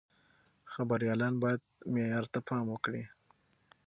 خبريالان 0.71 1.33
بايد 1.43 1.61
معيار 1.93 2.25
ته 2.33 2.39
پام 2.47 2.65
وکړي. 2.71 3.03